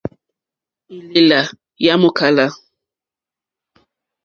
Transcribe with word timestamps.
Élèlà 0.97 1.41
yá 1.83 1.93
mòkálá. 2.01 2.45